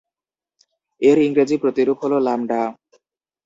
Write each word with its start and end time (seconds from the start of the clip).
এর 1.01 1.17
ইংরেজি 1.19 1.55
প্রতিরূপ 1.57 1.97
হল 2.03 2.13
"লামডা"। 2.19 2.61